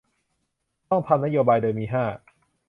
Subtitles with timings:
[0.89, 2.03] ต้องทำนโยบาย โดยมี ห้า